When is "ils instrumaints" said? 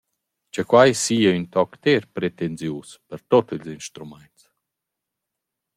3.55-4.41